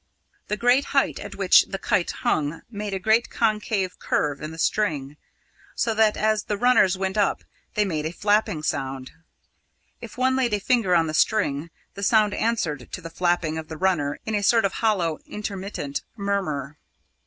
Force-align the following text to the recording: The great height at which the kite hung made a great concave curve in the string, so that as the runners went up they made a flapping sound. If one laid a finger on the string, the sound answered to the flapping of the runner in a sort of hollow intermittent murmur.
The 0.47 0.57
great 0.57 0.85
height 0.97 1.19
at 1.19 1.35
which 1.35 1.65
the 1.67 1.77
kite 1.77 2.09
hung 2.09 2.63
made 2.71 2.91
a 2.95 2.97
great 2.97 3.29
concave 3.29 3.99
curve 3.99 4.41
in 4.41 4.49
the 4.49 4.57
string, 4.57 5.15
so 5.75 5.93
that 5.93 6.17
as 6.17 6.45
the 6.45 6.57
runners 6.57 6.97
went 6.97 7.19
up 7.19 7.43
they 7.75 7.85
made 7.85 8.07
a 8.07 8.11
flapping 8.11 8.63
sound. 8.63 9.11
If 10.01 10.17
one 10.17 10.35
laid 10.35 10.55
a 10.55 10.59
finger 10.59 10.95
on 10.95 11.05
the 11.05 11.13
string, 11.13 11.69
the 11.93 12.01
sound 12.01 12.33
answered 12.33 12.91
to 12.91 12.99
the 12.99 13.11
flapping 13.11 13.59
of 13.59 13.67
the 13.67 13.77
runner 13.77 14.19
in 14.25 14.33
a 14.33 14.41
sort 14.41 14.65
of 14.65 14.73
hollow 14.81 15.19
intermittent 15.27 16.01
murmur. 16.17 16.79